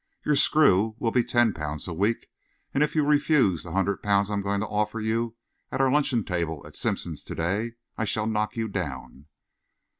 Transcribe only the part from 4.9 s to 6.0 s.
you at our